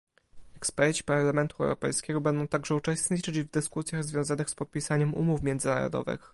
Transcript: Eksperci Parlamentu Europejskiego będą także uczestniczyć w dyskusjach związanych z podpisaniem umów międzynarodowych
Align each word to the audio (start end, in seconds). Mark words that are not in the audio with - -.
Eksperci 0.57 1.03
Parlamentu 1.03 1.63
Europejskiego 1.63 2.21
będą 2.21 2.47
także 2.47 2.75
uczestniczyć 2.75 3.39
w 3.41 3.51
dyskusjach 3.51 4.03
związanych 4.03 4.49
z 4.49 4.55
podpisaniem 4.55 5.13
umów 5.13 5.43
międzynarodowych 5.43 6.29